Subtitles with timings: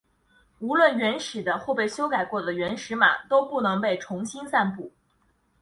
[0.57, 4.91] 无论原始的或修改过的原始码都不能被重新散布。